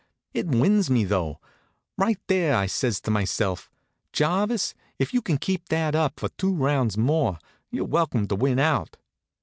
[0.33, 1.39] It wins me, though.
[1.95, 3.69] Right there I says to myself:
[4.11, 7.37] "Jarvis, if you can keep that up for two rounds more,
[7.69, 8.97] you're welcome to win out."